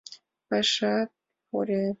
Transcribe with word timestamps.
—Пашаш 0.47 1.07
пурет? 1.47 1.89